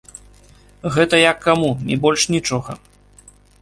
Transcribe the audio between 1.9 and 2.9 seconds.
і больш нічога.